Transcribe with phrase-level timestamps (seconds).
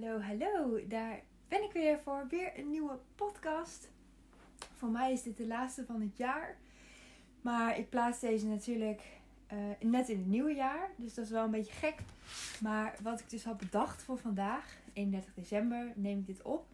[0.00, 0.86] Hallo, hallo.
[0.86, 3.88] Daar ben ik weer voor weer een nieuwe podcast.
[4.74, 6.56] Voor mij is dit de laatste van het jaar.
[7.40, 9.02] Maar ik plaats deze natuurlijk
[9.46, 10.90] eh, net in het nieuwe jaar.
[10.96, 11.94] Dus dat is wel een beetje gek.
[12.60, 16.66] Maar wat ik dus had bedacht voor vandaag, 31 december, neem ik dit op.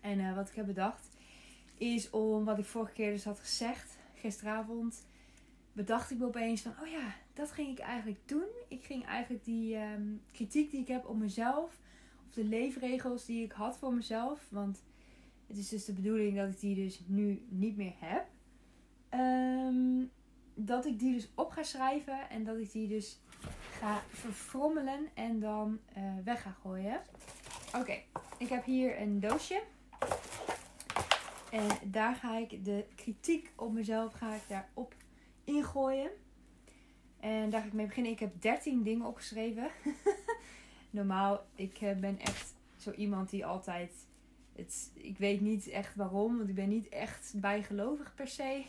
[0.00, 1.08] En eh, wat ik heb bedacht
[1.74, 5.06] is om wat ik vorige keer dus had gezegd, gisteravond,
[5.72, 8.48] bedacht ik me opeens van, oh ja, dat ging ik eigenlijk doen.
[8.68, 11.78] Ik ging eigenlijk die ehm, kritiek die ik heb op mezelf,
[12.34, 14.82] de leefregels die ik had voor mezelf, want
[15.46, 18.26] het is dus de bedoeling dat ik die dus nu niet meer heb.
[19.08, 20.04] Ehm,
[20.54, 23.20] dat ik die dus op ga schrijven en dat ik die dus
[23.70, 27.00] ga verfrommelen en dan uh, weg ga gooien.
[27.76, 28.02] Oké,
[28.38, 29.62] ik heb hier een doosje.
[31.50, 34.94] En daar ga ik de kritiek op mezelf ga ik daarop
[35.44, 36.10] ingooien.
[37.20, 38.12] En daar ga ik mee beginnen.
[38.12, 39.70] Ik heb 13 dingen opgeschreven.
[40.90, 43.92] Normaal, ik eh, ben echt zo iemand die altijd.
[44.52, 48.64] Het, ik weet niet echt waarom, want ik ben niet echt bijgelovig per se.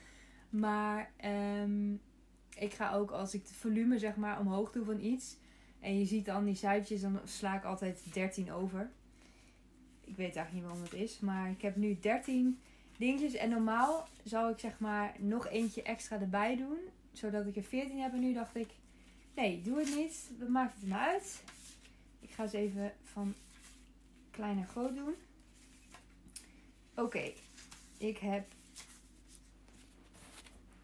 [0.64, 1.10] maar
[1.62, 2.00] um,
[2.58, 5.36] ik ga ook als ik het volume zeg maar omhoog doe van iets.
[5.80, 8.90] En je ziet dan die cijfertjes, dan sla ik altijd 13 over.
[10.00, 11.20] Ik weet eigenlijk niet waarom het is.
[11.20, 12.58] Maar ik heb nu 13
[12.96, 13.34] dingetjes.
[13.34, 16.78] En normaal zou ik zeg maar nog eentje extra erbij doen.
[17.12, 18.12] Zodat ik er 14 heb.
[18.12, 18.70] En nu dacht ik,
[19.34, 20.30] nee, doe het niet.
[20.38, 21.42] Wat maakt het nou uit?
[22.24, 23.34] Ik ga ze even van
[24.30, 25.14] klein naar groot doen.
[26.94, 27.32] Oké,
[27.98, 28.46] ik heb...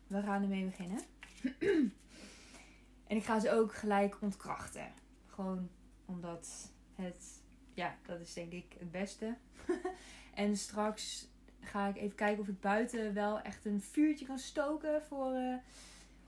[0.07, 1.01] We gaan ermee beginnen.
[3.11, 4.93] en ik ga ze ook gelijk ontkrachten.
[5.27, 5.71] Gewoon
[6.05, 7.43] omdat het...
[7.75, 9.37] Ja, dat is denk ik het beste.
[10.35, 11.29] en straks
[11.61, 15.57] ga ik even kijken of ik buiten wel echt een vuurtje kan stoken voor uh,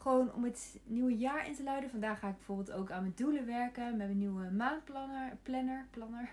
[0.03, 1.91] gewoon om het nieuwe jaar in te luiden.
[1.91, 6.31] Vandaag ga ik bijvoorbeeld ook aan mijn doelen werken met mijn nieuwe maandplanner, planner, planner,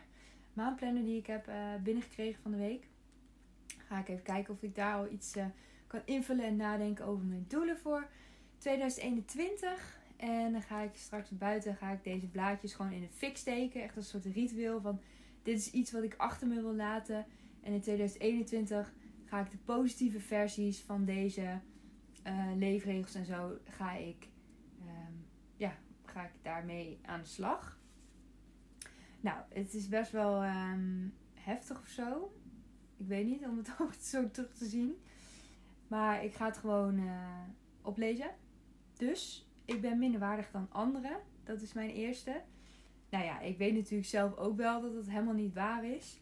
[0.53, 2.87] maandplanner die ik heb uh, binnengekregen van de week.
[3.77, 5.45] Ga ik even kijken of ik daar al iets uh,
[5.87, 8.07] kan invullen en nadenken over mijn doelen voor
[8.57, 9.99] 2021.
[10.17, 13.83] En dan ga ik straks buiten ga ik deze blaadjes gewoon in de fik steken.
[13.83, 14.99] Echt een soort ritueel van
[15.43, 17.25] dit is iets wat ik achter me wil laten.
[17.61, 18.93] En in 2021
[19.25, 21.59] ga ik de positieve versies van deze
[22.23, 24.27] uh, leefregels en zo ga ik,
[24.81, 25.25] um,
[25.57, 25.73] ja,
[26.05, 27.79] ga ik daarmee aan de slag.
[29.19, 32.33] Nou, het is best wel um, heftig of zo.
[32.97, 34.95] Ik weet niet om het ook zo terug te zien.
[35.87, 37.41] Maar ik ga het gewoon uh,
[37.81, 38.31] oplezen.
[38.93, 41.17] Dus ik ben minder waardig dan anderen.
[41.43, 42.41] Dat is mijn eerste.
[43.09, 46.19] Nou ja, ik weet natuurlijk zelf ook wel dat het helemaal niet waar is.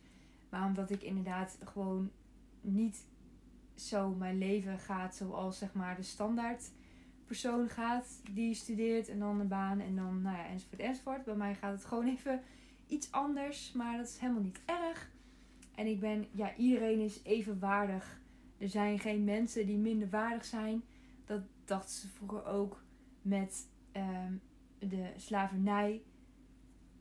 [0.50, 2.12] Maar omdat ik inderdaad gewoon
[2.62, 3.06] niet
[3.78, 6.72] zo mijn leven gaat zoals zeg maar de standaard
[7.28, 11.24] persoon gaat die studeert en dan een baan en dan nou ja enzovoort enzovoort.
[11.24, 12.42] Bij mij gaat het gewoon even
[12.88, 15.12] iets anders, maar dat is helemaal niet erg.
[15.76, 18.22] En ik ben, ja, iedereen is even waardig.
[18.58, 20.84] Er zijn geen mensen die minder waardig zijn.
[21.26, 22.84] Dat dachten ze vroeger ook
[23.22, 24.42] met um,
[24.80, 26.02] de slavernij.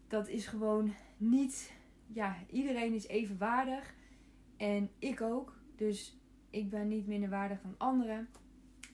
[0.09, 1.73] Dat is gewoon niet
[2.07, 3.95] ja, iedereen is even waardig.
[4.57, 5.55] En ik ook.
[5.77, 6.19] Dus
[6.57, 8.29] ik ben niet minder waardig dan anderen.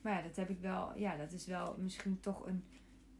[0.01, 0.97] Maar ja, dat heb ik wel.
[0.97, 2.63] Ja, dat is wel misschien toch een,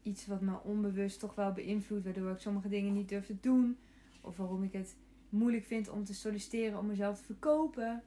[0.02, 2.04] iets wat me onbewust toch wel beïnvloedt.
[2.04, 3.78] Waardoor ik sommige dingen niet durf te doen.
[4.20, 4.96] Of waarom ik het
[5.28, 8.02] moeilijk vind om te solliciteren om mezelf te verkopen.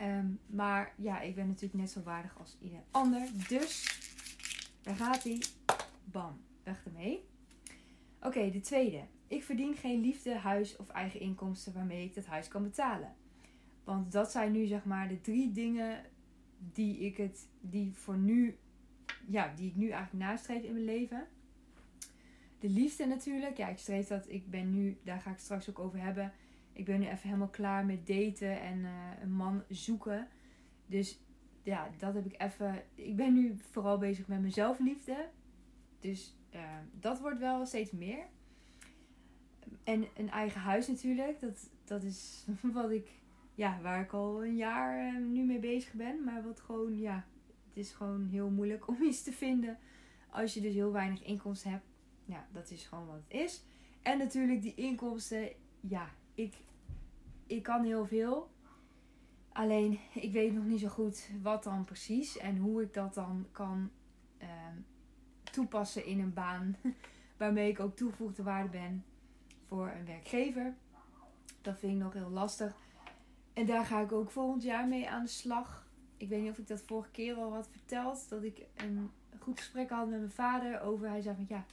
[0.00, 3.28] Um, maar ja, ik ben natuurlijk net zo waardig als ieder ander.
[3.48, 4.00] Dus
[4.82, 5.42] daar gaat hij.
[6.04, 7.24] Bam, weg ermee.
[8.20, 9.04] Oké, de tweede.
[9.26, 13.14] Ik verdien geen liefde, huis of eigen inkomsten waarmee ik dat huis kan betalen.
[13.88, 16.04] Want dat zijn nu zeg maar de drie dingen
[16.58, 18.58] die ik het, die voor nu,
[19.26, 21.26] ja, die ik nu eigenlijk nastreef in mijn leven.
[22.58, 23.56] De liefde natuurlijk.
[23.56, 24.28] Ja, ik streef dat.
[24.28, 26.32] Ik ben nu, daar ga ik straks ook over hebben.
[26.72, 28.90] Ik ben nu even helemaal klaar met daten en uh,
[29.22, 30.28] een man zoeken.
[30.86, 31.20] Dus
[31.62, 32.82] ja, dat heb ik even.
[32.94, 35.28] Ik ben nu vooral bezig met mezelf liefde.
[36.00, 36.60] Dus uh,
[37.00, 38.26] dat wordt wel steeds meer.
[39.84, 41.40] En een eigen huis natuurlijk.
[41.40, 43.10] Dat, dat is wat ik,
[43.58, 46.24] ja, waar ik al een jaar uh, nu mee bezig ben.
[46.24, 47.26] Maar wat gewoon, ja,
[47.68, 49.78] het is gewoon heel moeilijk om iets te vinden.
[50.30, 51.84] Als je dus heel weinig inkomsten hebt.
[52.24, 53.64] Ja, dat is gewoon wat het is.
[54.02, 55.48] En natuurlijk die inkomsten.
[55.80, 56.54] Ja, ik,
[57.46, 58.50] ik kan heel veel.
[59.52, 62.38] Alleen, ik weet nog niet zo goed wat dan precies.
[62.38, 63.90] En hoe ik dat dan kan
[64.42, 64.48] uh,
[65.42, 66.76] toepassen in een baan.
[67.38, 69.04] Waarmee ik ook toegevoegde waarde ben
[69.66, 70.74] voor een werkgever.
[71.60, 72.76] Dat vind ik nog heel lastig.
[73.58, 75.86] En daar ga ik ook volgend jaar mee aan de slag.
[76.16, 78.28] Ik weet niet of ik dat vorige keer al had verteld.
[78.28, 81.08] Dat ik een goed gesprek had met mijn vader over.
[81.08, 81.64] Hij zei van ja,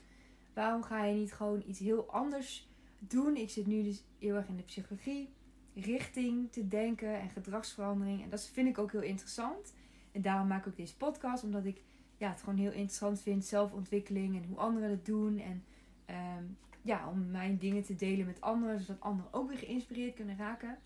[0.53, 3.35] waarom ga je niet gewoon iets heel anders doen.
[3.35, 5.29] Ik zit nu dus heel erg in de psychologie,
[5.73, 8.23] richting te denken en gedragsverandering.
[8.23, 9.73] En dat vind ik ook heel interessant.
[10.11, 11.81] En daarom maak ik ook deze podcast, omdat ik
[12.17, 15.39] ja, het gewoon heel interessant vind, zelfontwikkeling en hoe anderen het doen.
[15.39, 15.63] En
[16.05, 16.43] ehm,
[16.81, 20.77] ja, om mijn dingen te delen met anderen, zodat anderen ook weer geïnspireerd kunnen raken.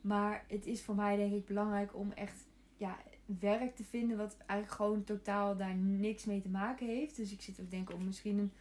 [0.00, 2.98] Maar het is voor mij denk ik belangrijk om echt ja,
[3.38, 7.16] werk te vinden wat eigenlijk gewoon totaal daar niks mee te maken heeft.
[7.16, 8.52] Dus ik zit ook denken om misschien een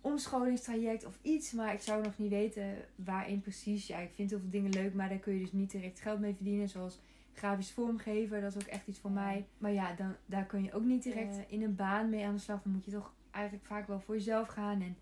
[0.00, 1.52] omscholingstraject of iets.
[1.52, 3.86] Maar ik zou nog niet weten waarin precies.
[3.86, 6.20] Ja, ik vind heel veel dingen leuk, maar daar kun je dus niet direct geld
[6.20, 6.68] mee verdienen.
[6.68, 7.00] Zoals
[7.32, 9.46] grafisch vormgever, dat is ook echt iets voor mij.
[9.58, 12.40] Maar ja, dan, daar kun je ook niet direct in een baan mee aan de
[12.40, 12.62] slag.
[12.62, 14.82] Dan moet je toch eigenlijk vaak wel voor jezelf gaan.
[14.82, 14.96] En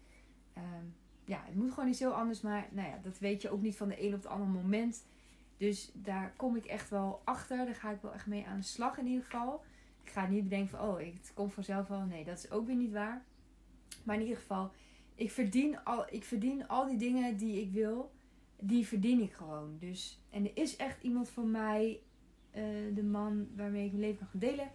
[0.52, 0.84] ehm,
[1.24, 2.40] ja, het moet gewoon iets heel anders.
[2.40, 5.04] Maar nou ja, dat weet je ook niet van de een op het andere moment.
[5.56, 7.56] Dus daar kom ik echt wel achter.
[7.56, 9.64] Daar ga ik wel echt mee aan de slag in ieder geval.
[10.02, 12.00] Ik ga niet bedenken van, oh, het komt vanzelf wel.
[12.00, 13.24] Nee, dat is ook weer niet waar.
[14.04, 14.70] Maar in ieder geval,
[15.14, 18.12] ik verdien al, ik verdien al die dingen die ik wil.
[18.60, 19.76] Die verdien ik gewoon.
[19.78, 22.00] Dus, en er is echt iemand voor mij,
[22.54, 24.70] uh, de man waarmee ik mijn leven kan delen.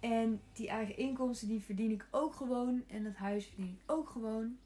[0.00, 2.84] En die eigen inkomsten, die verdien ik ook gewoon.
[2.86, 4.58] En dat huis verdien ik ook gewoon.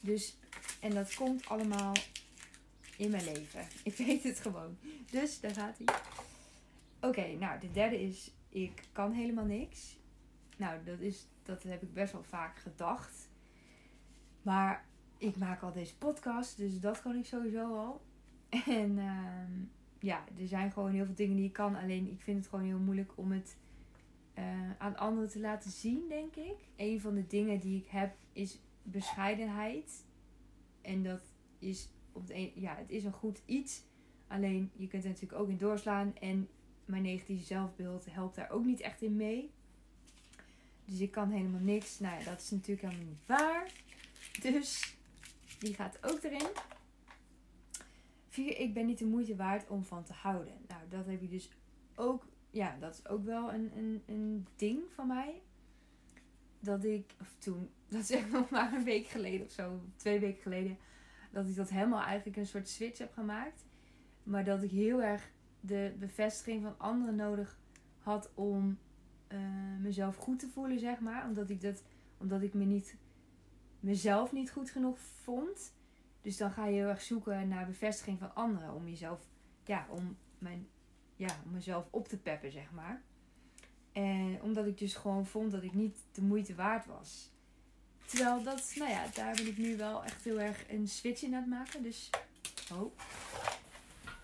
[0.00, 0.38] Dus,
[0.80, 1.92] en dat komt allemaal
[2.96, 3.66] in mijn leven.
[3.82, 4.78] Ik weet het gewoon.
[5.10, 5.96] Dus daar gaat hij.
[7.00, 9.98] Oké, nou de derde is, ik kan helemaal niks.
[10.56, 13.28] Nou, dat, is, dat heb ik best wel vaak gedacht.
[14.42, 14.86] Maar
[15.18, 18.00] ik maak al deze podcast, dus dat kan ik sowieso al.
[18.66, 19.66] En uh,
[19.98, 21.76] ja, er zijn gewoon heel veel dingen die ik kan.
[21.76, 23.56] Alleen ik vind het gewoon heel moeilijk om het
[24.38, 24.44] uh,
[24.78, 26.56] aan anderen te laten zien, denk ik.
[26.76, 30.04] Een van de dingen die ik heb is bescheidenheid.
[30.82, 31.22] En dat
[31.58, 33.82] is op ja, het is een goed iets.
[34.26, 36.16] Alleen je kunt er natuurlijk ook in doorslaan.
[36.20, 36.48] En
[36.84, 39.50] mijn negatieve zelfbeeld helpt daar ook niet echt in mee.
[40.84, 41.98] Dus ik kan helemaal niks.
[41.98, 43.72] Nou ja, dat is natuurlijk helemaal niet waar.
[44.40, 44.96] Dus
[45.58, 46.46] die gaat ook erin.
[48.28, 50.54] Vier, ik ben niet de moeite waard om van te houden.
[50.68, 51.50] Nou, dat heb je dus
[51.94, 52.26] ook.
[52.50, 55.42] Ja, dat is ook wel een, een, een ding van mij.
[56.60, 60.20] Dat ik, of toen, dat is echt nog maar een week geleden of zo, twee
[60.20, 60.78] weken geleden
[61.36, 63.64] dat ik dat helemaal eigenlijk een soort switch heb gemaakt.
[64.22, 65.30] Maar dat ik heel erg
[65.60, 67.58] de bevestiging van anderen nodig
[67.98, 68.78] had om
[69.28, 69.38] uh,
[69.80, 71.26] mezelf goed te voelen, zeg maar.
[71.26, 71.82] Omdat ik, dat,
[72.18, 72.96] omdat ik me niet,
[73.80, 75.74] mezelf niet goed genoeg vond.
[76.20, 78.74] Dus dan ga je heel erg zoeken naar bevestiging van anderen.
[78.74, 79.28] Om jezelf,
[79.64, 80.68] ja, om, mijn,
[81.16, 83.02] ja, om mezelf op te peppen, zeg maar.
[83.92, 87.35] En omdat ik dus gewoon vond dat ik niet de moeite waard was.
[88.06, 91.34] Terwijl dat, nou ja, daar ben ik nu wel echt heel erg een switch in
[91.34, 91.82] aan het maken.
[91.82, 92.10] Dus,
[92.72, 92.92] oh.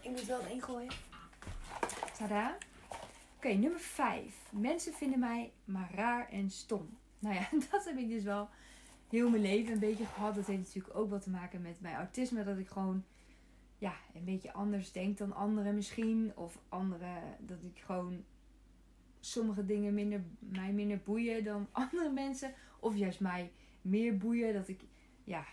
[0.00, 0.92] Ik moet wel het ingooien.
[2.18, 2.56] Tada.
[3.36, 4.34] Oké, nummer 5.
[4.50, 6.98] Mensen vinden mij maar raar en stom.
[7.18, 8.48] Nou ja, dat heb ik dus wel
[9.08, 10.34] heel mijn leven een beetje gehad.
[10.34, 12.44] Dat heeft natuurlijk ook wat te maken met mijn autisme.
[12.44, 13.04] Dat ik gewoon
[13.78, 16.32] ja, een beetje anders denk dan anderen misschien.
[16.34, 18.24] Of anderen, dat ik gewoon
[19.20, 22.54] sommige dingen minder, mij minder boeien dan andere mensen.
[22.78, 23.52] Of juist mij
[23.82, 24.54] meer boeien.
[24.54, 24.80] Dat ik,
[25.24, 25.44] ja,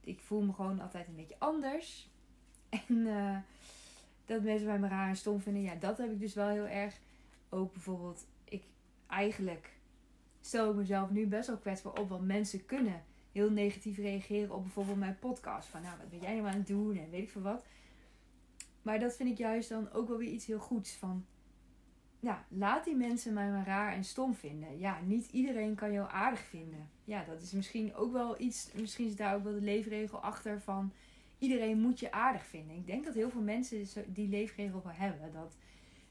[0.00, 2.08] ik voel me gewoon altijd een beetje anders.
[2.88, 3.38] En uh,
[4.24, 6.66] dat mensen mij me raar en stom vinden, ja, dat heb ik dus wel heel
[6.66, 6.98] erg.
[7.48, 8.62] Ook bijvoorbeeld, ik
[9.06, 9.76] eigenlijk
[10.40, 12.08] stel ik mezelf nu best wel kwetsbaar op.
[12.08, 15.68] Want mensen kunnen heel negatief reageren op bijvoorbeeld mijn podcast.
[15.68, 17.64] Van nou, wat ben jij nou aan het doen en weet ik veel wat.
[18.82, 20.92] Maar dat vind ik juist dan ook wel weer iets heel goeds.
[20.92, 21.26] Van
[22.20, 24.78] ja, laat die mensen mij maar raar en stom vinden.
[24.78, 26.88] Ja, niet iedereen kan jou aardig vinden.
[27.04, 28.72] Ja, dat is misschien ook wel iets.
[28.72, 30.92] Misschien is daar ook wel de leefregel achter van.
[31.38, 32.76] Iedereen moet je aardig vinden.
[32.76, 35.32] Ik denk dat heel veel mensen die leefregel wel hebben.
[35.32, 35.56] Dat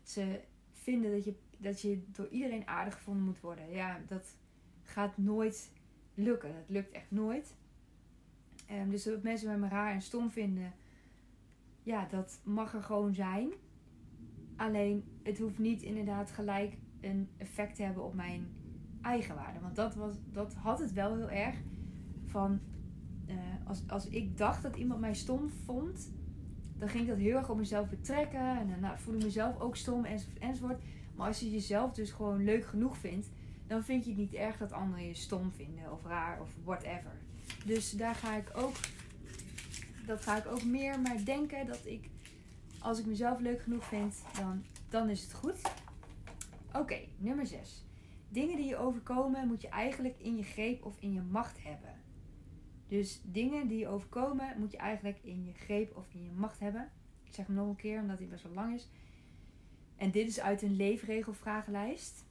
[0.03, 0.39] ze
[0.71, 3.69] vinden dat je, dat je door iedereen aardig gevonden moet worden.
[3.69, 4.37] Ja, dat
[4.83, 5.71] gaat nooit
[6.13, 6.53] lukken.
[6.53, 7.55] Dat lukt echt nooit.
[8.71, 10.73] Um, dus dat mensen mij maar raar en stom vinden.
[11.83, 13.53] Ja, dat mag er gewoon zijn.
[14.55, 18.47] Alleen het hoeft niet inderdaad gelijk een effect te hebben op mijn
[19.01, 19.59] eigenwaarde.
[19.59, 21.55] Want dat, was, dat had het wel heel erg.
[22.25, 22.59] Van
[23.27, 23.35] uh,
[23.67, 26.11] als, als ik dacht dat iemand mij stom vond,
[26.77, 28.57] dan ging ik dat heel erg op mezelf betrekken.
[28.59, 30.05] En dan nou, voelde ik mezelf ook stom
[30.39, 30.81] enzovoort.
[31.15, 33.29] Maar als je jezelf dus gewoon leuk genoeg vindt,
[33.67, 37.11] dan vind je het niet erg dat anderen je stom vinden of raar of whatever.
[37.65, 38.75] Dus daar ga ik ook,
[40.05, 42.09] dat ga ik ook meer maar denken dat ik
[42.85, 45.61] als ik mezelf leuk genoeg vind, dan, dan is het goed.
[46.73, 47.85] Oké, nummer 6.
[48.29, 51.93] Dingen die je overkomen moet je eigenlijk in je greep of in je macht hebben.
[52.87, 56.59] Dus dingen die je overkomen moet je eigenlijk in je greep of in je macht
[56.59, 56.91] hebben.
[57.23, 58.89] Ik zeg hem nog een keer omdat hij best wel lang is.
[59.95, 62.25] En dit is uit een leefregelvragenlijst.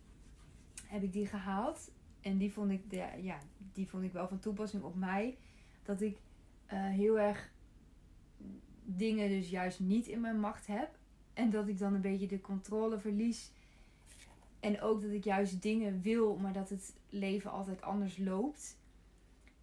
[0.87, 1.91] Heb ik die gehaald.
[2.21, 3.39] En die vond ik, de, ja,
[3.73, 5.39] die vond ik wel van toepassing op mij.
[5.83, 6.19] Dat ik
[6.67, 7.53] eh, heel erg
[8.85, 10.99] dingen dus juist niet in mijn macht heb.
[11.35, 13.51] En dat ik dan een beetje de controle verlies.
[14.61, 18.77] En ook dat ik juist dingen wil, maar dat het leven altijd anders loopt.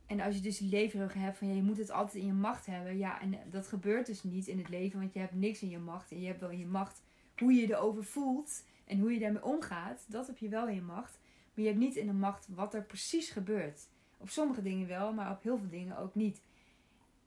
[0.05, 2.97] En als je dus die hebt van je moet het altijd in je macht hebben.
[2.97, 5.79] Ja, en dat gebeurt dus niet in het leven, want je hebt niks in je
[5.79, 6.11] macht.
[6.11, 7.01] En je hebt wel in je macht
[7.37, 10.05] hoe je erover voelt en hoe je daarmee omgaat.
[10.07, 11.19] Dat heb je wel in je macht.
[11.53, 13.87] Maar je hebt niet in de macht wat er precies gebeurt.
[14.17, 16.41] Op sommige dingen wel, maar op heel veel dingen ook niet.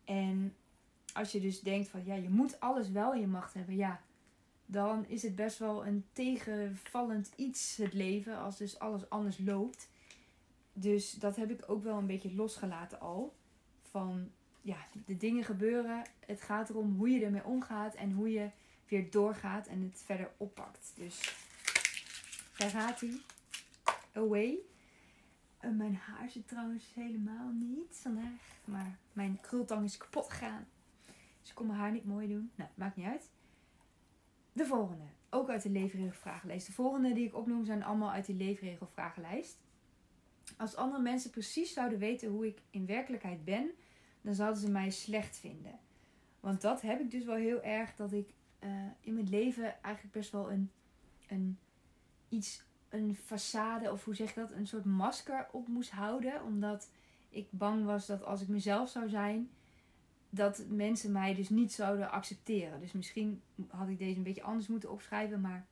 [0.05, 0.55] En
[1.15, 4.01] als je dus denkt van ja, je moet alles wel in je macht hebben, ja,
[4.67, 9.89] dan is het best wel een tegenvallend iets, het leven, als dus alles anders loopt.
[10.73, 13.35] Dus dat heb ik ook wel een beetje losgelaten al.
[13.91, 14.31] Van
[14.61, 16.03] ja, de dingen gebeuren.
[16.27, 18.51] Het gaat erom hoe je ermee omgaat en hoe je
[18.89, 20.93] weer doorgaat en het verder oppakt.
[20.95, 21.35] Dus
[22.57, 23.21] daar gaat hij.
[24.13, 24.59] Away.
[25.65, 28.59] Uh, mijn haar zit trouwens helemaal niet vandaag.
[28.65, 30.67] Maar mijn krultang is kapot gegaan.
[31.45, 32.51] Dus ik kon mijn haar niet mooi doen.
[32.55, 33.31] Nou, maakt niet uit.
[34.53, 35.05] De volgende.
[35.31, 36.67] Ook uit de leefregelvragenlijst.
[36.67, 39.59] De volgende die ik opnoem zijn allemaal uit de leefregelvragenlijst.
[40.57, 43.71] Als andere mensen precies zouden weten hoe ik in werkelijkheid ben,
[44.21, 45.79] dan zouden ze mij slecht vinden.
[46.41, 48.71] Want dat heb ik dus wel heel erg dat ik uh,
[49.01, 50.71] in mijn leven eigenlijk best wel een,
[51.29, 51.59] een
[52.29, 56.45] iets, een façade of hoe zeg ik dat, een soort masker op moest houden.
[56.45, 56.91] Omdat
[57.29, 59.51] ik bang was dat als ik mezelf zou zijn,
[60.35, 62.81] dat mensen mij dus niet zouden accepteren.
[62.81, 65.67] Dus misschien had ik deze een beetje anders moeten opschrijven, maar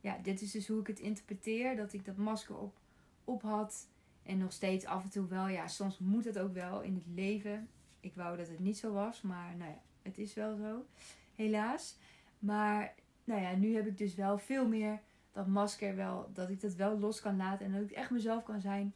[0.00, 1.76] ja, dit is dus hoe ik het interpreteer.
[1.76, 2.78] Dat ik dat masker op,
[3.24, 3.88] op had.
[4.22, 5.48] En nog steeds af en toe wel.
[5.48, 7.68] Ja, soms moet het ook wel in het leven.
[8.00, 10.86] Ik wou dat het niet zo was, maar nou ja, het is wel zo.
[11.34, 11.96] Helaas.
[12.38, 12.94] Maar
[13.24, 15.00] nou ja, nu heb ik dus wel veel meer
[15.32, 16.30] dat masker wel.
[16.32, 17.66] Dat ik dat wel los kan laten.
[17.66, 18.94] En dat ik echt mezelf kan zijn.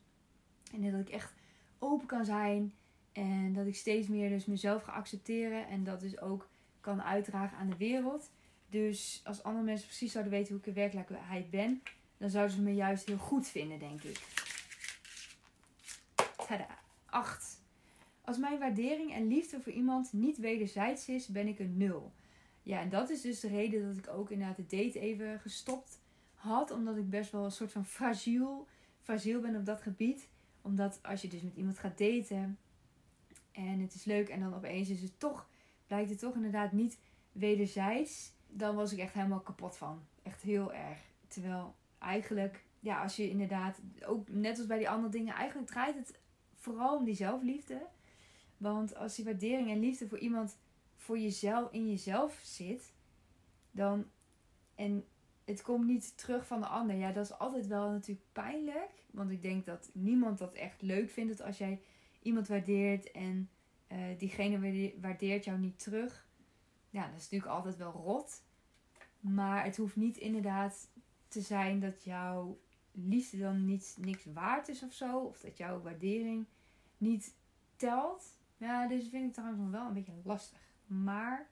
[0.72, 1.34] En dat ik echt
[1.78, 2.74] open kan zijn.
[3.12, 5.68] En dat ik steeds meer dus mezelf ga accepteren.
[5.68, 6.48] En dat dus ook
[6.80, 8.30] kan uitdragen aan de wereld.
[8.70, 11.82] Dus als andere mensen precies zouden weten hoe ik in werkelijkheid ben.
[12.18, 14.20] Dan zouden ze me juist heel goed vinden, denk ik.
[16.46, 16.78] Tada.
[17.06, 17.60] 8.
[18.24, 22.12] Als mijn waardering en liefde voor iemand niet wederzijds is, ben ik een nul.
[22.62, 26.00] Ja, en dat is dus de reden dat ik ook inderdaad de date even gestopt
[26.34, 26.70] had.
[26.70, 28.66] Omdat ik best wel een soort van fragiel,
[29.00, 30.28] fragiel ben op dat gebied.
[30.62, 32.58] Omdat als je dus met iemand gaat daten
[33.52, 35.48] en het is leuk en dan opeens is het toch,
[35.86, 36.98] blijkt het toch inderdaad niet
[37.32, 38.32] wederzijds.
[38.48, 40.02] Dan was ik echt helemaal kapot van.
[40.22, 40.98] Echt heel erg.
[41.28, 45.94] Terwijl eigenlijk, ja, als je inderdaad, ook net als bij die andere dingen, eigenlijk draait
[45.94, 46.18] het
[46.54, 47.86] vooral om die zelfliefde.
[48.56, 50.58] Want als die waardering en liefde voor iemand
[50.96, 52.92] voor jezelf in jezelf zit,
[53.70, 54.06] dan
[54.74, 55.04] en
[55.44, 56.96] het komt niet terug van de ander.
[56.96, 58.90] Ja, dat is altijd wel natuurlijk pijnlijk.
[59.10, 61.42] Want ik denk dat niemand dat echt leuk vindt.
[61.42, 61.80] Als jij
[62.22, 63.50] iemand waardeert en
[63.92, 66.26] uh, diegene waardeert jou niet terug.
[66.90, 68.42] Ja, dat is natuurlijk altijd wel rot.
[69.20, 70.90] Maar het hoeft niet inderdaad
[71.28, 72.58] te zijn dat jouw
[72.90, 75.18] liefde dan niet, niks waard is of zo.
[75.18, 76.46] Of dat jouw waardering
[76.98, 77.34] niet
[77.76, 78.38] telt.
[78.56, 80.58] Ja, dus vind ik trouwens nog wel een beetje lastig.
[80.86, 81.48] Maar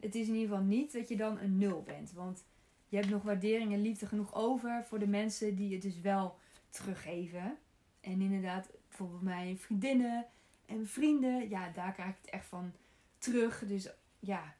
[0.00, 2.12] het is in ieder geval niet dat je dan een nul bent.
[2.12, 2.44] Want
[2.88, 6.36] je hebt nog waardering en liefde genoeg over voor de mensen die het dus wel
[6.68, 7.58] teruggeven.
[8.00, 8.70] En inderdaad,
[9.02, 10.26] bijvoorbeeld mijn vriendinnen
[10.66, 12.72] en vrienden, ja, daar krijg ik het echt van
[13.18, 13.64] terug.
[13.66, 14.54] Dus ja,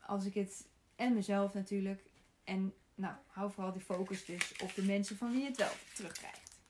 [0.00, 2.02] als ik het, en mezelf natuurlijk.
[2.44, 5.72] En nou, hou vooral die focus dus op de mensen van wie je het wel
[5.94, 6.60] terugkrijgt.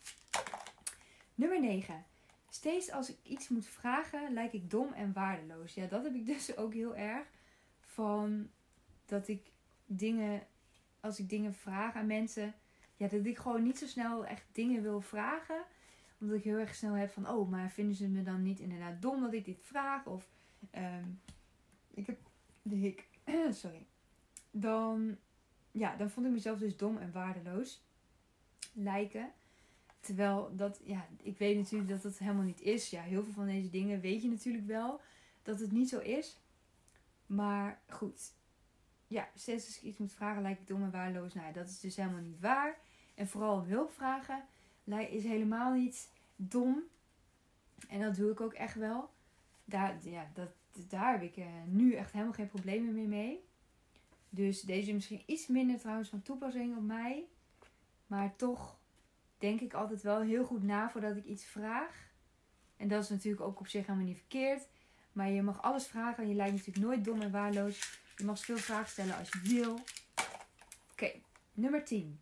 [1.35, 2.05] Nummer 9.
[2.49, 5.75] Steeds als ik iets moet vragen, lijk ik dom en waardeloos.
[5.75, 7.27] Ja, dat heb ik dus ook heel erg.
[7.81, 8.51] Van
[9.07, 9.47] dat ik
[9.87, 10.47] dingen,
[11.01, 12.55] als ik dingen vraag aan mensen,
[12.97, 15.65] ja, dat ik gewoon niet zo snel echt dingen wil vragen.
[16.21, 19.03] Omdat ik heel erg snel heb van, oh, maar vinden ze me dan niet inderdaad
[19.03, 20.07] dom dat ik dit vraag?
[20.07, 20.29] Of,
[20.75, 21.21] um,
[21.91, 22.19] ik heb
[22.63, 23.09] de hik,
[23.51, 23.87] sorry.
[24.51, 25.17] Dan,
[25.71, 27.83] ja, dan vond ik mezelf dus dom en waardeloos
[28.73, 29.33] lijken.
[30.01, 32.91] Terwijl dat, ja, ik weet natuurlijk dat het helemaal niet is.
[32.91, 35.01] Ja, heel veel van deze dingen weet je natuurlijk wel
[35.43, 36.41] dat het niet zo is.
[37.27, 38.33] Maar goed,
[39.07, 41.35] ja, steeds als ik iets moet vragen lijkt ik dom en waardeloos.
[41.35, 42.79] Nou, dat is dus helemaal niet waar.
[43.15, 44.45] En vooral hulp vragen
[44.87, 46.83] is helemaal niet dom.
[47.89, 49.11] En dat doe ik ook echt wel.
[49.65, 50.49] Daar, ja, dat,
[50.89, 53.45] daar heb ik uh, nu echt helemaal geen problemen meer mee.
[54.29, 57.25] Dus deze is misschien iets minder trouwens van toepassing op mij.
[58.07, 58.79] Maar toch
[59.39, 62.11] denk ik altijd wel heel goed na voordat ik iets vraag.
[62.77, 64.69] En dat is natuurlijk ook op zich helemaal niet verkeerd.
[65.13, 66.29] Maar je mag alles vragen.
[66.29, 68.01] Je lijkt natuurlijk nooit dom en waarloos.
[68.17, 69.81] Je mag zoveel vragen stellen als je wil.
[70.93, 71.11] Oké,
[71.53, 72.21] nummer 10.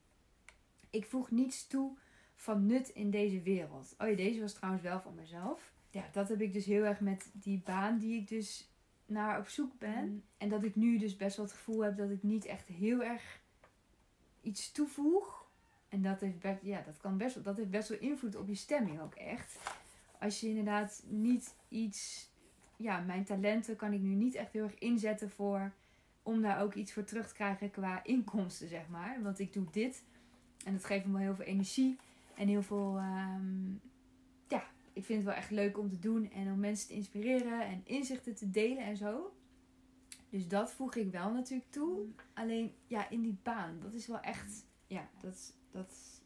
[0.91, 1.97] Ik voeg niets toe
[2.45, 3.95] van nut in deze wereld.
[3.99, 5.73] Oh ja, deze was trouwens wel van mezelf.
[5.91, 8.71] ja, dat heb ik dus heel erg met die baan die ik dus
[9.07, 10.09] naar op zoek ben.
[10.09, 10.23] Mm.
[10.37, 13.03] En dat ik nu dus best wel het gevoel heb dat ik niet echt heel
[13.03, 13.41] erg
[14.41, 15.47] iets toevoeg.
[15.89, 18.49] En dat heeft best, ja, dat kan best wel, dat heeft best wel invloed op
[18.49, 19.59] je stemming ook echt.
[20.21, 22.31] Als je inderdaad niet iets,
[22.77, 25.73] ja, mijn talenten kan ik nu niet echt heel erg inzetten voor,
[26.23, 29.23] om daar ook iets voor terug te krijgen qua inkomsten, zeg maar.
[29.23, 30.03] Want ik doe dit
[30.65, 31.99] en dat geeft me wel heel veel energie
[32.37, 33.71] en heel veel, ehm,
[34.49, 37.61] ja, ik vind het wel echt leuk om te doen en om mensen te inspireren
[37.61, 39.35] en inzichten te delen en zo.
[40.29, 42.07] Dus dat voeg ik wel natuurlijk toe.
[42.33, 46.23] Alleen, ja, in die baan, dat is wel echt, ja, dat, dat,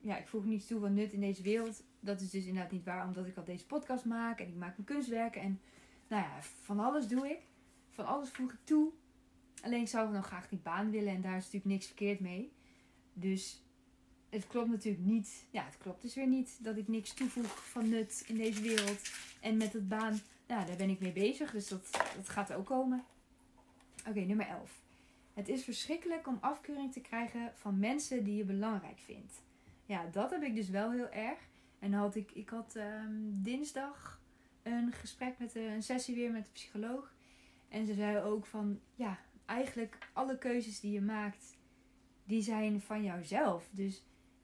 [0.00, 1.84] ja, ik voeg niets toe van nut in deze wereld.
[2.00, 4.76] Dat is dus inderdaad niet waar, omdat ik al deze podcast maak en ik maak
[4.76, 5.60] mijn kunstwerken en,
[6.08, 7.40] nou ja, van alles doe ik.
[7.90, 8.92] Van alles voeg ik toe.
[9.62, 12.52] Alleen zou ik nog graag die baan willen en daar is natuurlijk niks verkeerd mee.
[13.12, 13.61] Dus
[14.32, 15.46] het klopt natuurlijk niet.
[15.50, 19.00] Ja, het klopt dus weer niet dat ik niks toevoeg van nut in deze wereld.
[19.40, 21.50] En met het baan, ja, daar ben ik mee bezig.
[21.50, 23.04] Dus dat, gaat ook komen.
[24.08, 24.80] Oké, nummer 11.
[25.34, 29.42] Het is verschrikkelijk om afkeuring te krijgen van mensen die je belangrijk vindt.
[29.86, 31.38] Ja, dat heb ik dus wel heel erg.
[31.78, 34.20] En had ik, ik had ehm, dinsdag
[34.62, 37.14] een gesprek met de, een sessie weer met de psycholoog.
[37.68, 41.56] En ze zei ook van, ja, eigenlijk alle keuzes die je maakt,
[42.24, 43.68] die zijn van jouzelf.
[43.70, 44.02] Dus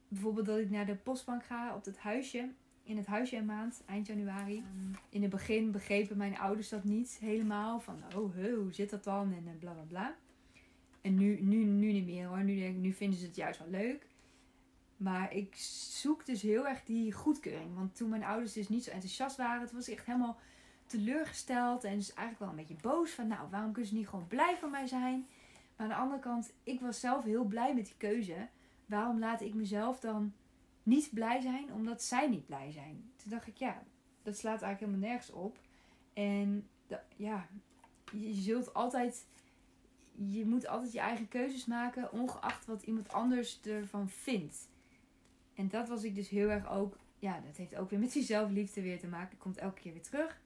[0.09, 2.49] bijvoorbeeld dat ik naar de postbank ga op het huisje.
[2.83, 4.65] In het huisje een maand, eind januari.
[5.09, 7.81] In het begin begrepen mijn ouders dat niet helemaal.
[7.81, 9.33] Van, oh, he, hoe zit dat dan?
[9.33, 10.15] En eh, bla bla bla.
[11.01, 12.45] En nu, nu, nu niet meer hoor.
[12.45, 14.07] Nu, denk ik, nu vinden ze het juist wel leuk.
[14.97, 15.55] Maar ik
[15.91, 17.75] zoek dus heel erg die goedkeuring.
[17.75, 20.39] Want toen mijn ouders dus niet zo enthousiast waren, het was echt helemaal
[20.87, 21.85] teleurgesteld.
[21.85, 24.57] En dus eigenlijk wel een beetje boos van, nou, waarom kunnen ze niet gewoon blij
[24.59, 25.27] van mij zijn?
[25.77, 28.49] Maar aan de andere kant, ik was zelf heel blij met die keuze.
[28.89, 30.33] Waarom laat ik mezelf dan
[30.83, 33.13] niet blij zijn omdat zij niet blij zijn?
[33.17, 33.83] Toen dacht ik, ja,
[34.23, 35.59] dat slaat eigenlijk helemaal nergens op.
[36.13, 36.69] En
[37.17, 37.49] ja,
[38.13, 39.27] je zult altijd,
[40.13, 44.69] je moet altijd je eigen keuzes maken, ongeacht wat iemand anders ervan vindt.
[45.55, 48.23] En dat was ik dus heel erg ook, ja, dat heeft ook weer met die
[48.23, 49.39] zelfliefde weer te maken.
[49.39, 50.41] Komt elke keer weer terug.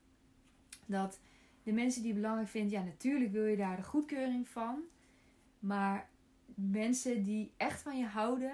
[0.86, 1.20] Dat
[1.62, 4.82] de mensen die belangrijk vindt, ja, natuurlijk wil je daar de goedkeuring van.
[5.58, 6.10] Maar
[6.54, 8.52] mensen die echt van je houden,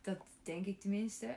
[0.00, 1.36] dat denk ik tenminste,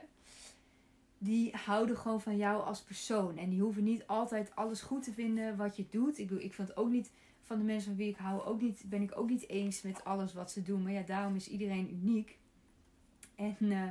[1.18, 3.36] die houden gewoon van jou als persoon.
[3.36, 6.18] En die hoeven niet altijd alles goed te vinden wat je doet.
[6.18, 9.02] Ik, ik vind ook niet van de mensen van wie ik hou, ook niet, ben
[9.02, 10.82] ik ook niet eens met alles wat ze doen.
[10.82, 12.38] Maar ja, daarom is iedereen uniek.
[13.34, 13.88] En eh,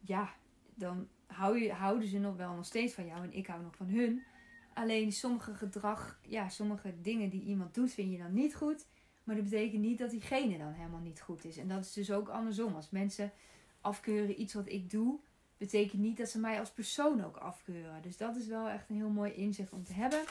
[0.00, 0.34] ja,
[0.74, 3.76] dan hou je, houden ze nog wel nog steeds van jou en ik hou nog
[3.76, 4.22] van hun.
[4.74, 8.86] Alleen sommige gedrag, ja, sommige dingen die iemand doet, vind je dan niet goed.
[9.30, 11.56] Maar dat betekent niet dat diegene dan helemaal niet goed is.
[11.56, 12.74] En dat is dus ook andersom.
[12.74, 13.32] Als mensen
[13.80, 15.18] afkeuren iets wat ik doe,
[15.56, 18.02] betekent niet dat ze mij als persoon ook afkeuren.
[18.02, 20.24] Dus dat is wel echt een heel mooi inzicht om te hebben.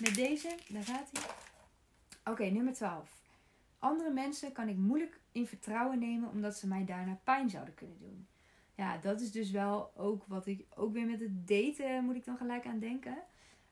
[0.00, 1.22] Met deze, daar gaat hij.
[2.32, 3.22] Oké, nummer 12.
[3.78, 7.98] Andere mensen kan ik moeilijk in vertrouwen nemen omdat ze mij daarna pijn zouden kunnen
[7.98, 8.26] doen.
[8.74, 12.24] Ja, dat is dus wel ook wat ik ook weer met het daten moet ik
[12.24, 13.22] dan gelijk aan denken.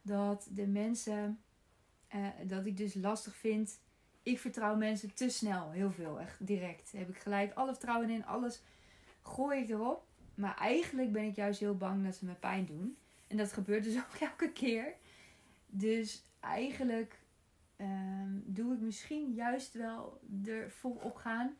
[0.02, 1.40] Dat de mensen,
[2.08, 3.80] eh, dat ik dus lastig vind.
[4.22, 6.92] Ik vertrouw mensen te snel, heel veel, echt direct.
[6.92, 8.62] Heb ik gelijk alle vertrouwen in, alles
[9.22, 10.08] gooi ik erop.
[10.34, 12.96] Maar eigenlijk ben ik juist heel bang dat ze me pijn doen.
[13.26, 14.94] En dat gebeurt dus ook elke keer.
[15.66, 17.18] Dus eigenlijk
[17.76, 21.56] ehm, doe ik misschien juist wel er volop gaan.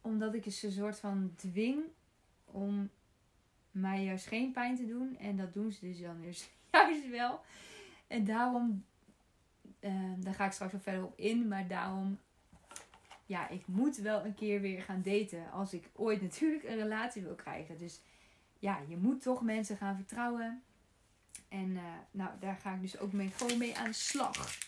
[0.00, 1.82] Omdat ik ze een soort van dwing
[2.44, 2.90] om
[3.70, 5.16] mij juist geen pijn te doen.
[5.18, 7.40] En dat doen ze dus dan dus juist wel.
[8.06, 8.84] En daarom,
[9.80, 11.48] ehm, daar ga ik straks wel verder op in.
[11.48, 12.18] Maar daarom,
[13.26, 15.50] ja, ik moet wel een keer weer gaan daten.
[15.50, 17.78] Als ik ooit natuurlijk een relatie wil krijgen.
[17.78, 18.00] Dus
[18.58, 20.62] ja, je moet toch mensen gaan vertrouwen.
[21.48, 24.58] En eh, nou, daar ga ik dus ook mee, gewoon mee aan de slag.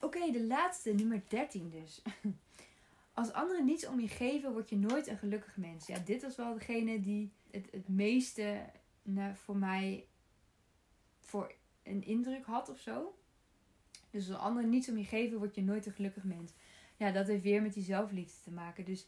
[0.00, 2.02] Oké, de laatste, nummer 13 dus.
[3.12, 5.86] Als anderen niets om je geven, word je nooit een gelukkig mens.
[5.86, 8.64] Ja, dit was wel degene die het, het meeste
[9.02, 10.06] nou, voor mij
[11.20, 13.18] voor een indruk had of zo.
[14.10, 16.52] Dus als anderen niets om je geven, word je nooit een gelukkig mens.
[16.96, 18.84] Ja, dat heeft weer met die zelfliefde te maken.
[18.84, 19.06] Dus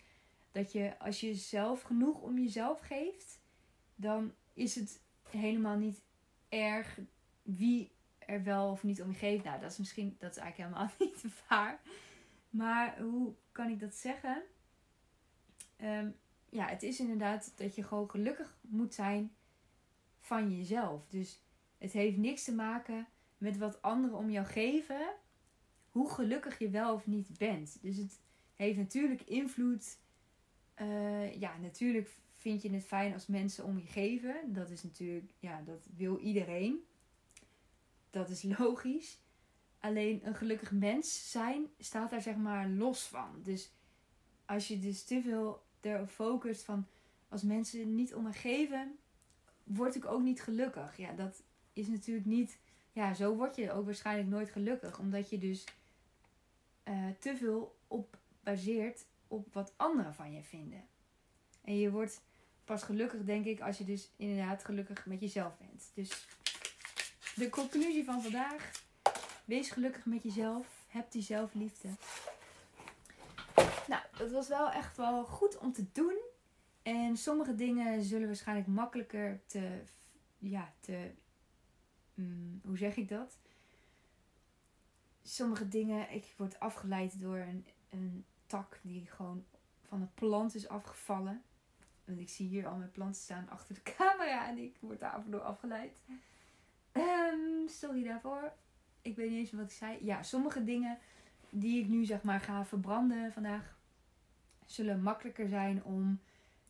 [0.53, 3.41] dat je, als je zelf genoeg om jezelf geeft,
[3.95, 6.03] dan is het helemaal niet
[6.49, 6.99] erg
[7.43, 9.45] wie er wel of niet om je geeft.
[9.45, 11.81] Nou, dat is misschien, dat is eigenlijk helemaal niet waar.
[12.51, 14.43] Maar hoe kan ik dat zeggen?
[15.77, 16.11] Ehm,
[16.49, 19.33] ja, het is inderdaad dat je gewoon gelukkig moet zijn
[20.21, 21.07] van jezelf.
[21.09, 21.41] Dus
[21.79, 23.07] het heeft niks te maken
[23.41, 25.15] met wat anderen om jou geven,
[25.91, 27.79] hoe gelukkig je wel of niet bent.
[27.83, 28.21] Dus het
[28.55, 29.99] heeft natuurlijk invloed.
[30.75, 34.53] eh, ja, natuurlijk vind je het fijn als mensen om je geven.
[34.53, 36.85] Dat is natuurlijk, ja, dat wil iedereen.
[38.11, 39.21] Dat is logisch.
[39.79, 43.43] Alleen een gelukkig mens zijn staat daar zeg maar los van.
[43.43, 43.73] Dus
[44.45, 46.87] als je dus te veel erop focust van
[47.29, 48.99] als mensen niet om me geven,
[49.65, 50.97] word ik ook niet gelukkig.
[50.97, 52.59] Ja, dat is natuurlijk niet.
[52.93, 54.99] Ja, zo word je ook waarschijnlijk nooit gelukkig.
[54.99, 55.65] Omdat je dus
[56.85, 60.85] uh, te veel op baseert op wat anderen van je vinden.
[61.65, 62.21] En je wordt
[62.65, 65.91] pas gelukkig, denk ik, als je dus inderdaad gelukkig met jezelf bent.
[65.95, 66.27] Dus
[67.35, 68.71] de conclusie van vandaag.
[69.45, 70.67] Wees gelukkig met jezelf.
[70.89, 71.89] Heb die zelfliefde.
[73.89, 76.19] Nou, dat was wel echt wel goed om te doen.
[76.83, 79.83] En sommige dingen zullen waarschijnlijk makkelijker te.
[80.39, 81.11] Ja, te.
[82.21, 83.39] Mm, hoe zeg ik dat?
[85.23, 86.13] Sommige dingen.
[86.13, 89.45] Ik word afgeleid door een, een tak die gewoon
[89.89, 91.43] van een plant is afgevallen.
[92.05, 95.23] Want ik zie hier al mijn planten staan achter de camera en ik word daar
[95.27, 96.01] door afgeleid.
[96.93, 98.53] Um, sorry daarvoor.
[99.03, 99.99] Ik weet niet eens wat ik zei.
[100.05, 100.99] Ja, sommige dingen
[101.51, 103.79] die ik nu zeg maar ga verbranden vandaag
[104.67, 106.21] zullen makkelijker zijn om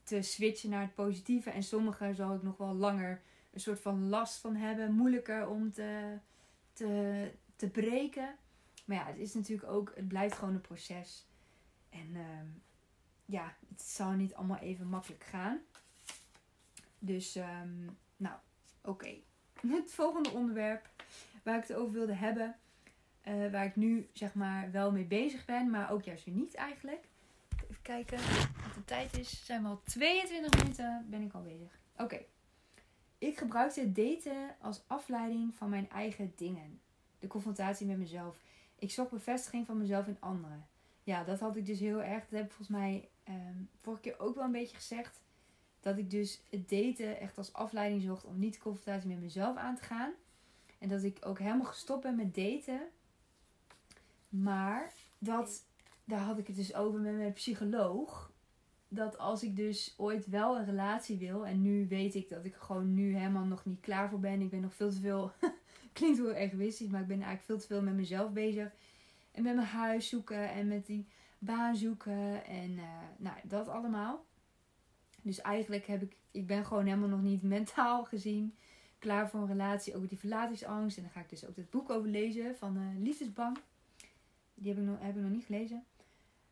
[0.02, 1.50] te switchen naar het positieve.
[1.50, 4.92] En sommige zal ik nog wel langer een soort van last van hebben.
[4.92, 6.18] Moeilijker om te,
[6.72, 8.36] te, te breken.
[8.84, 11.26] Maar ja, het is natuurlijk ook, het blijft gewoon een proces.
[11.90, 12.22] En uh,
[13.24, 15.60] ja, het zal niet allemaal even makkelijk gaan.
[16.98, 18.36] Dus, um, nou,
[18.82, 19.14] oké.
[19.66, 20.88] Het volgende onderwerp
[21.42, 22.56] waar ik het over wilde hebben.
[23.28, 26.54] Uh, waar ik nu zeg maar wel mee bezig ben, maar ook juist weer niet
[26.54, 27.04] eigenlijk.
[27.62, 28.18] Even kijken
[28.62, 29.44] wat de tijd is.
[29.44, 31.78] Zijn we al 22 minuten, ben ik al bezig.
[31.96, 32.20] Oké.
[33.20, 36.80] Ik gebruikte daten als afleiding van mijn eigen dingen.
[37.18, 38.42] De confrontatie met mezelf.
[38.78, 40.66] Ik zocht bevestiging van mezelf in anderen.
[41.02, 42.22] Ja, dat had ik dus heel erg.
[42.22, 45.22] Dat heb ik volgens mij um, vorige keer ook wel een beetje gezegd.
[45.80, 49.56] Dat ik dus het daten echt als afleiding zocht om niet de confrontatie met mezelf
[49.56, 50.12] aan te gaan.
[50.78, 52.80] En dat ik ook helemaal gestopt ben met daten.
[54.28, 55.64] Maar dat,
[56.04, 58.29] daar had ik het dus over met mijn psycholoog.
[58.92, 61.46] Dat als ik dus ooit wel een relatie wil.
[61.46, 64.40] En nu weet ik dat ik gewoon nu helemaal nog niet klaar voor ben.
[64.40, 65.32] Ik ben nog veel te veel.
[65.92, 68.72] klinkt heel egoïstisch, maar ik ben eigenlijk veel te veel met mezelf bezig.
[69.32, 71.06] En met mijn huis zoeken en met die
[71.38, 72.84] baan zoeken en uh,
[73.16, 74.24] nou, dat allemaal.
[75.22, 78.54] Dus eigenlijk heb ik, ik ben gewoon helemaal nog niet mentaal gezien
[79.00, 80.96] klaar voor een relatie over die verlatingsangst.
[80.96, 83.58] En dan ga ik dus ook het boek over lezen van uh, Liefdesbang.
[84.54, 85.84] Die heb ik, nog, heb ik nog niet gelezen.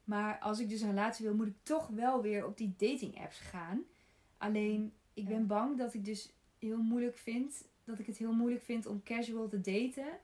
[0.09, 3.21] Maar als ik dus een relatie wil, moet ik toch wel weer op die dating
[3.21, 3.83] apps gaan.
[4.37, 7.65] Alleen, ik ben bang dat ik dus heel moeilijk vind.
[7.85, 10.19] Dat ik het heel moeilijk vind om casual te daten.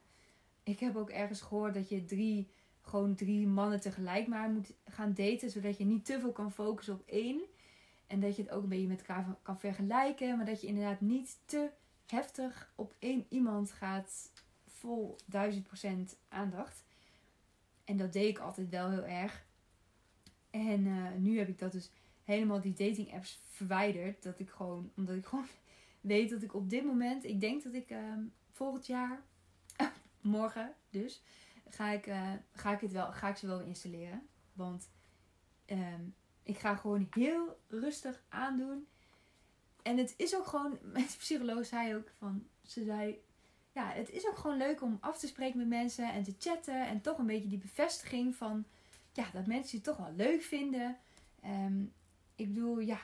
[0.63, 2.49] Ik heb ook ergens gehoord dat je drie,
[2.81, 5.51] gewoon drie mannen tegelijk maar moet gaan daten.
[5.51, 7.41] Zodat je niet te veel kan focussen op één.
[8.07, 10.37] En dat je het ook een beetje met elkaar kan vergelijken.
[10.37, 11.71] Maar dat je inderdaad niet te
[12.07, 14.33] heftig op één iemand gaat
[14.67, 16.85] vol duizend procent aandacht.
[17.85, 19.45] En dat deed ik altijd wel heel erg.
[20.55, 21.91] En uh, nu heb ik dat dus
[22.25, 24.23] helemaal die dating apps verwijderd.
[24.23, 25.47] Dat ik gewoon, omdat ik gewoon
[26.01, 27.99] weet dat ik op dit moment, ik denk dat ik uh,
[28.51, 29.23] volgend jaar,
[30.21, 31.23] morgen dus,
[31.69, 34.27] ga ik, uh, ga ik, het wel, ga ik ze wel installeren.
[34.53, 34.89] Want
[35.67, 38.87] um, ik ga gewoon heel rustig aandoen.
[39.83, 43.23] En het is ook gewoon, mijn psycholoog zei ook van, ze zei,
[43.73, 46.87] ja, het is ook gewoon leuk om af te spreken met mensen en te chatten.
[46.87, 48.65] En toch een beetje die bevestiging van,
[49.17, 50.99] ja, dat mensen je toch wel leuk vinden.
[51.45, 51.93] Um,
[52.37, 53.01] ik bedoel, ja,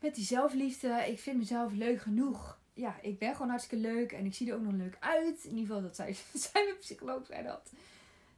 [0.00, 2.60] met die zelfliefde, ik vind mezelf leuk genoeg.
[2.74, 5.44] Ja, ik ben gewoon hartstikke leuk en ik zie er ook nog leuk uit.
[5.44, 7.72] In ieder geval, dat zei, zei mijn psycholoog, zei dat.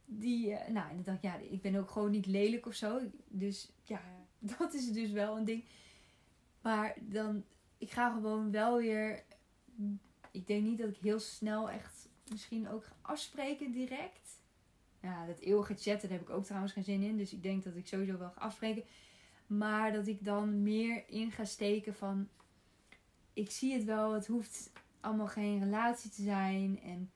[0.05, 2.73] Die, uh, nou, en dan dacht ik, ja, ik ben ook gewoon niet lelijk of
[2.73, 2.99] zo.
[3.27, 4.01] Dus ja,
[4.57, 5.63] dat is dus wel een ding.
[6.61, 7.43] Maar dan,
[7.77, 9.23] ik ga gewoon wel weer.
[10.31, 14.39] Ik denk niet dat ik heel snel echt misschien ook ga afspreken direct.
[15.05, 17.17] Ja, dat eeuwige chatten daar heb ik ook trouwens geen zin in.
[17.17, 18.83] Dus ik denk dat ik sowieso wel ga afspreken.
[19.47, 22.27] Maar dat ik dan meer in ga steken van.
[23.33, 26.79] Ik zie het wel, het hoeft allemaal geen relatie te zijn.
[26.83, 27.11] En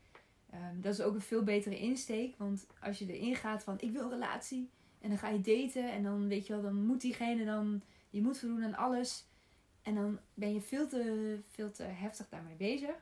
[0.54, 2.38] um, dat is ook een veel betere insteek.
[2.38, 4.69] Want als je erin gaat van ik wil relatie.
[5.02, 5.91] En dan ga je daten.
[5.91, 7.82] En dan weet je wel, dan moet diegene dan.
[8.10, 9.25] Je moet voldoen aan alles.
[9.82, 12.95] En dan ben je veel te, veel te heftig daarmee bezig.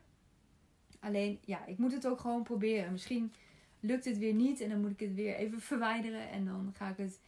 [1.00, 2.91] Alleen, ja, ik moet het ook gewoon proberen.
[2.91, 3.34] Misschien
[3.79, 6.29] lukt het weer niet en dan moet ik het weer even verwijderen.
[6.29, 7.19] En dan ga ik het.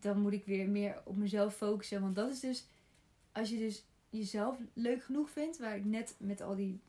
[0.00, 2.00] Dan moet ik weer meer op mezelf focussen.
[2.00, 2.66] Want dat is dus.
[3.32, 6.80] Als je dus jezelf leuk genoeg vindt, waar ik net met al die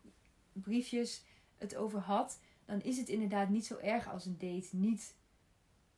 [0.53, 1.23] briefjes
[1.57, 5.15] het over had, dan is het inderdaad niet zo erg als een date niet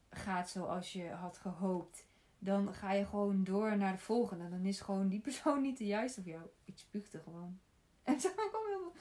[0.09, 2.05] gaat zoals je had gehoopt.
[2.39, 4.49] dan ga je gewoon door naar de volgende.
[4.49, 6.45] Dan is gewoon die persoon niet de juiste voor jou.
[6.65, 7.59] Ik spuugde gewoon.
[8.03, 8.93] En zo kwam heel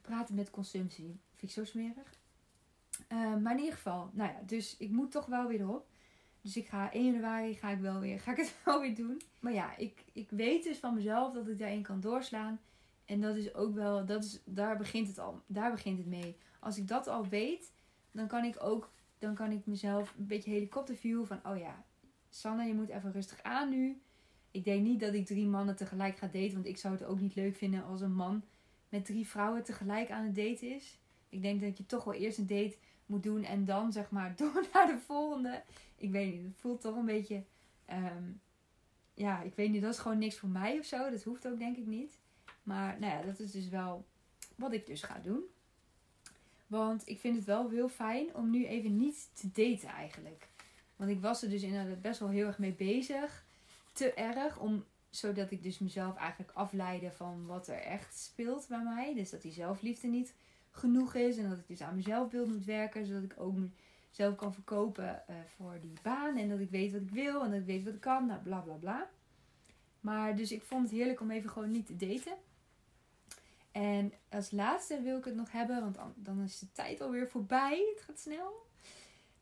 [0.00, 1.20] Praten met consumptie.
[1.34, 2.18] Vind ik zo smerig.
[3.12, 5.86] Uh, maar in ieder geval, nou ja, dus ik moet toch wel weer erop.
[6.40, 9.20] Dus ik ga 1 januari ga ik wel weer, ga ik het wel weer doen.
[9.40, 12.60] Maar ja, ik, ik weet dus van mezelf dat ik daarin kan doorslaan.
[13.04, 15.42] En dat is ook wel, dat is, daar begint het al.
[15.46, 16.36] Daar begint het mee.
[16.60, 17.72] Als ik dat al weet,
[18.10, 21.84] dan kan ik ook, dan kan ik mezelf een beetje helikopterview van, oh ja,
[22.28, 24.00] Sanne, je moet even rustig aan nu.
[24.50, 27.20] Ik denk niet dat ik drie mannen tegelijk ga daten, want ik zou het ook
[27.20, 28.44] niet leuk vinden als een man
[28.88, 30.98] met drie vrouwen tegelijk aan het daten is.
[31.28, 34.36] Ik denk dat je toch wel eerst een date moet doen en dan zeg maar
[34.36, 35.62] door naar de volgende.
[35.96, 37.42] Ik weet niet, het voelt toch een beetje.
[37.84, 38.24] Ehm,
[39.14, 41.10] ja, ik weet niet, dat is gewoon niks voor mij of zo.
[41.10, 42.18] Dat hoeft ook denk ik niet.
[42.62, 44.04] Maar nou ja, dat is dus wel
[44.54, 45.44] wat ik dus ga doen.
[46.66, 50.48] Want ik vind het wel heel fijn om nu even niet te daten eigenlijk.
[50.96, 53.44] Want ik was er dus inderdaad best wel heel erg mee bezig.
[53.92, 58.82] Te erg, om, zodat ik dus mezelf eigenlijk afleide van wat er echt speelt bij
[58.82, 59.14] mij.
[59.14, 60.34] Dus dat die zelfliefde niet
[60.76, 61.36] genoeg is.
[61.36, 63.06] En dat ik dus aan mezelf wil moet werken.
[63.06, 63.54] Zodat ik ook
[64.10, 66.36] mezelf kan verkopen uh, voor die baan.
[66.36, 68.26] En dat ik weet wat ik wil en dat ik weet wat ik kan.
[68.26, 69.08] Nou, bla bla bla.
[70.00, 72.36] Maar dus ik vond het heerlijk om even gewoon niet te daten.
[73.72, 77.92] En als laatste wil ik het nog hebben, want dan is de tijd alweer voorbij.
[77.94, 78.66] Het gaat snel.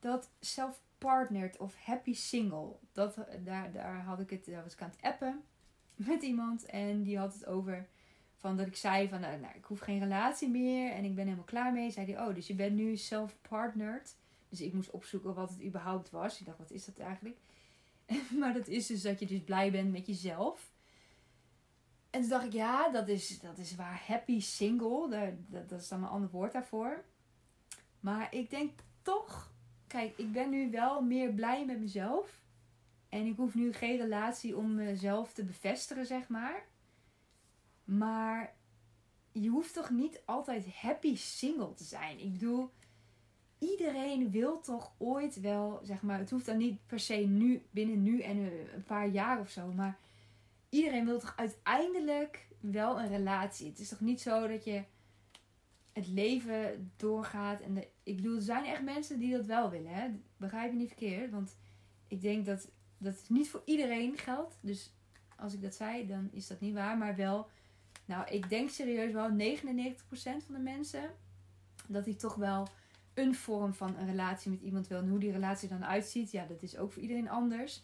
[0.00, 2.76] Dat self-partnered of happy single.
[2.92, 5.42] Dat, daar, daar had ik het, daar was ik aan het appen
[6.10, 6.66] met iemand.
[6.66, 7.88] En die had het over
[8.44, 11.24] van dat ik zei van nou, nou, ik hoef geen relatie meer en ik ben
[11.24, 11.90] helemaal klaar mee.
[11.90, 14.16] Zei hij, oh, dus je bent nu self-partnered.
[14.48, 16.40] Dus ik moest opzoeken wat het überhaupt was.
[16.40, 17.38] Ik dacht, wat is dat eigenlijk?
[18.40, 20.72] maar dat is dus dat je dus blij bent met jezelf.
[22.10, 25.08] En toen dacht ik, ja, dat is, dat is waar happy single.
[25.48, 27.04] Dat, dat is dan een ander woord daarvoor.
[28.00, 28.70] Maar ik denk
[29.02, 29.52] toch,
[29.86, 32.40] kijk, ik ben nu wel meer blij met mezelf.
[33.08, 36.72] En ik hoef nu geen relatie om mezelf te bevestigen, zeg maar.
[37.84, 38.54] Maar
[39.32, 42.20] je hoeft toch niet altijd happy single te zijn.
[42.20, 42.70] Ik bedoel,
[43.58, 48.02] iedereen wil toch ooit wel, zeg maar, het hoeft dan niet per se nu, binnen
[48.02, 48.36] nu en
[48.74, 49.72] een paar jaar of zo.
[49.72, 49.98] Maar
[50.68, 53.68] iedereen wil toch uiteindelijk wel een relatie.
[53.68, 54.84] Het is toch niet zo dat je
[55.92, 57.60] het leven doorgaat.
[57.60, 59.94] En de, ik bedoel, er zijn echt mensen die dat wel willen.
[59.94, 60.08] Hè?
[60.36, 61.30] Begrijp je niet verkeerd.
[61.30, 61.56] Want
[62.08, 64.58] ik denk dat dat niet voor iedereen geldt.
[64.60, 64.92] Dus
[65.36, 66.98] als ik dat zei, dan is dat niet waar.
[66.98, 67.48] Maar wel,
[68.04, 69.34] nou, ik denk serieus wel 99%
[70.22, 71.10] van de mensen.
[71.86, 72.68] Dat die toch wel
[73.14, 74.98] een vorm van een relatie met iemand wil.
[74.98, 77.82] En hoe die relatie dan uitziet, ja, dat is ook voor iedereen anders.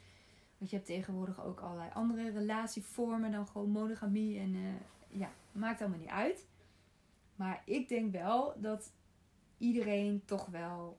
[0.59, 4.39] Want je hebt tegenwoordig ook allerlei andere relatievormen dan gewoon monogamie.
[4.39, 4.73] En uh,
[5.09, 6.47] ja, maakt allemaal niet uit.
[7.37, 8.93] Maar ik denk wel dat
[9.59, 10.99] iedereen toch wel,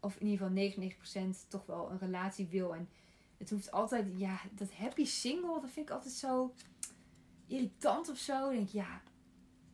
[0.00, 0.90] of in ieder geval
[1.44, 2.74] 99% toch wel een relatie wil.
[2.74, 2.88] En
[3.36, 6.54] het hoeft altijd, ja, dat happy single, dat vind ik altijd zo
[7.46, 8.48] irritant of zo.
[8.48, 9.02] Ik denk ja,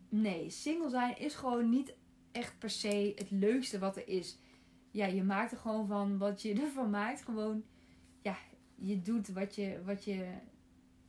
[0.09, 1.95] nee, single zijn is gewoon niet
[2.33, 4.39] echt per se het leukste wat er is.
[4.91, 7.23] Ja, je maakt er gewoon van wat je ervan maakt.
[7.23, 7.65] Gewoon,
[8.23, 8.37] ja,
[8.75, 10.27] je doet wat je, wat je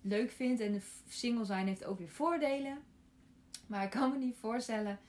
[0.01, 0.61] leuk vindt.
[0.61, 2.77] En single zijn heeft ook weer voordelen.
[3.67, 4.99] Maar ik kan me niet voorstellen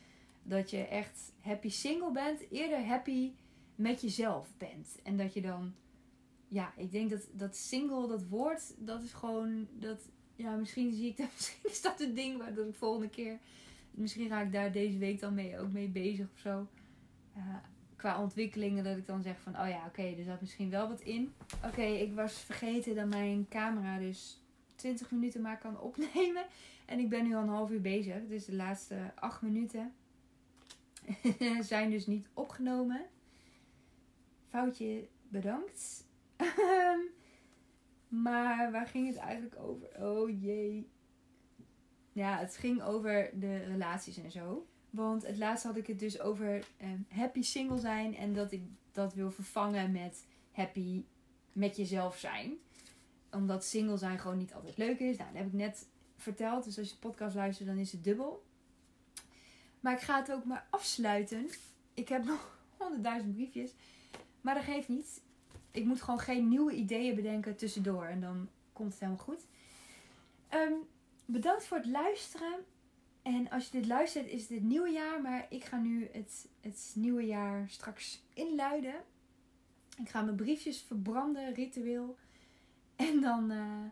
[0.42, 2.50] dat je echt happy single bent.
[2.50, 3.32] Eerder happy
[3.74, 4.98] met jezelf bent.
[5.02, 5.74] En dat je dan...
[6.48, 9.68] Ja, ik denk dat, dat single, dat woord, dat is gewoon...
[9.72, 10.08] Dat,
[10.40, 11.28] ja, misschien zie ik dat...
[11.36, 13.38] Misschien is dat het ding waar ik volgende keer...
[13.90, 16.66] Misschien ga ik daar deze week dan mee, ook mee bezig of zo.
[17.36, 17.56] Uh,
[17.96, 21.00] qua ontwikkelingen dat ik dan zeg van, oh ja, oké, er zat misschien wel wat
[21.00, 21.32] in.
[21.64, 24.42] Oké, ik was vergeten dat mijn camera dus
[24.74, 26.44] 20 minuten maar kan opnemen.
[26.86, 28.26] En ik ben nu al een half uur bezig.
[28.28, 29.92] Dus de laatste 8 minuten
[31.60, 33.06] zijn dus niet opgenomen.
[34.48, 36.04] Foutje bedankt.
[38.10, 39.88] maar waar ging het eigenlijk over?
[40.04, 40.90] Oh jee.
[42.12, 44.66] Ja, het ging over de relaties en zo.
[44.90, 48.16] Want het laatst had ik het dus over um, happy single zijn.
[48.16, 51.04] En dat ik dat wil vervangen met happy
[51.52, 52.52] met jezelf zijn.
[53.30, 55.16] Omdat single zijn gewoon niet altijd leuk is.
[55.16, 56.64] Nou, dat heb ik net verteld.
[56.64, 58.44] Dus als je podcast luistert, dan is het dubbel.
[59.80, 61.48] Maar ik ga het ook maar afsluiten.
[61.94, 63.74] Ik heb nog honderdduizend briefjes.
[64.40, 65.22] Maar dat geeft niet.
[65.70, 68.04] Ik moet gewoon geen nieuwe ideeën bedenken tussendoor.
[68.04, 69.46] En dan komt het helemaal goed.
[70.54, 70.88] Um,
[71.24, 72.64] bedankt voor het luisteren.
[73.22, 75.20] En als je dit luistert, is het het nieuwe jaar.
[75.20, 78.94] Maar ik ga nu het, het nieuwe jaar straks inluiden.
[79.98, 82.16] Ik ga mijn briefjes verbranden, ritueel.
[82.96, 83.84] En dan, uh,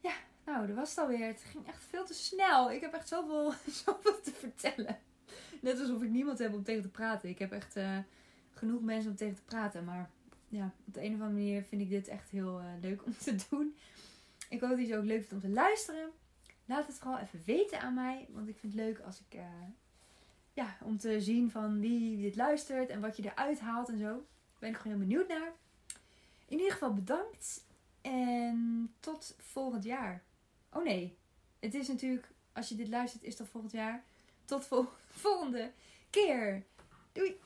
[0.00, 0.12] ja,
[0.44, 1.26] nou, dat was het alweer.
[1.26, 2.70] Het ging echt veel te snel.
[2.70, 3.52] Ik heb echt zoveel,
[3.84, 4.98] zoveel te vertellen.
[5.60, 7.28] Net alsof ik niemand heb om tegen te praten.
[7.28, 7.98] Ik heb echt uh,
[8.50, 9.84] genoeg mensen om tegen te praten.
[9.84, 10.10] Maar
[10.48, 13.16] ja, op de een of andere manier vind ik dit echt heel eh, leuk om
[13.18, 13.76] te doen.
[14.48, 16.10] Ik hoop dat je het ook leuk vindt om te luisteren.
[16.64, 18.26] Laat het vooral even weten aan mij.
[18.30, 19.44] Want ik vind het leuk als ik, eh,
[20.52, 24.12] ja, om te zien van wie dit luistert en wat je eruit haalt en zo.
[24.12, 25.52] Daar ben ik gewoon heel benieuwd naar.
[26.46, 27.66] In ieder geval bedankt.
[28.00, 30.22] En tot volgend jaar.
[30.72, 31.16] Oh nee,
[31.58, 34.04] het is natuurlijk, als je dit luistert, is dat volgend jaar.
[34.44, 34.86] Tot vol
[35.24, 35.70] volgende
[36.10, 36.62] keer.
[37.12, 37.36] Doei!